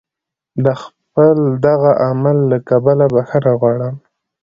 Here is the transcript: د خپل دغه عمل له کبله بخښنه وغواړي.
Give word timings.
د 0.65 0.67
خپل 0.83 1.35
دغه 1.65 1.91
عمل 2.05 2.37
له 2.51 2.57
کبله 2.69 3.05
بخښنه 3.13 3.51
وغواړي. 3.53 3.89